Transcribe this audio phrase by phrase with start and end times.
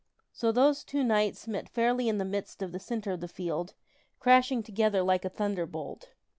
[0.33, 3.75] So those two knights met fairly in the midst of the centre of the field,
[4.19, 6.09] crashing together like a thunderbolt.